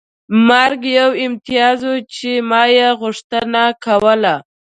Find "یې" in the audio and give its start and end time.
2.77-2.87